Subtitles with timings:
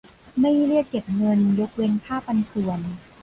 [0.39, 2.79] ไม่เรียกเก็บเงิน ยกเว้นค่าปันส่วน